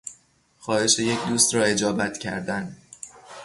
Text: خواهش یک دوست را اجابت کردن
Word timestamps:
خواهش 0.59 0.99
یک 0.99 1.19
دوست 1.27 1.55
را 1.55 1.63
اجابت 1.63 2.17
کردن 2.17 2.77